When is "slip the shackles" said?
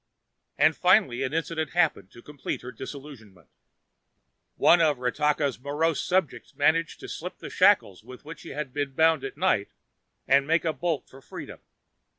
7.07-8.03